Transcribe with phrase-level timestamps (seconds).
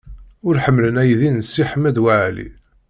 [0.47, 2.47] Ur ḥemmlen aydi n Si Ḥmed Waɛli.